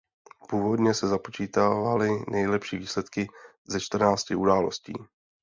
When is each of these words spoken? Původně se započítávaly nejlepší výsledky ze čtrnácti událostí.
Původně 0.49 0.93
se 0.93 1.07
započítávaly 1.07 2.09
nejlepší 2.31 2.77
výsledky 2.77 3.27
ze 3.67 3.79
čtrnácti 3.79 4.35
událostí. 4.35 4.93